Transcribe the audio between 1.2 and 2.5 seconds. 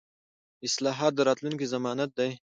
راتلونکي ضمانت دي